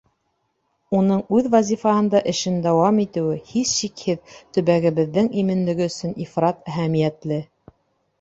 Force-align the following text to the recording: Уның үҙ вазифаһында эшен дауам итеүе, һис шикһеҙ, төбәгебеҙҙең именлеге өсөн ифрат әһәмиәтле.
Уның 0.99 1.19
үҙ 1.39 1.49
вазифаһында 1.55 2.21
эшен 2.31 2.55
дауам 2.63 3.01
итеүе, 3.03 3.35
һис 3.49 3.73
шикһеҙ, 3.81 4.39
төбәгебеҙҙең 4.57 5.29
именлеге 5.43 5.87
өсөн 5.93 6.17
ифрат 6.27 6.65
әһәмиәтле. 6.73 7.39